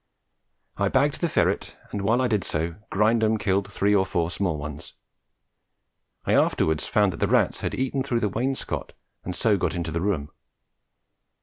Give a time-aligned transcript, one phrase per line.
[0.77, 4.57] I bagged the ferret, and while I did so, Grindum killed three or four small
[4.57, 4.93] ones.
[6.25, 8.93] I afterwards found that the rats had eaten through the wainscot
[9.23, 10.31] and so got into the room.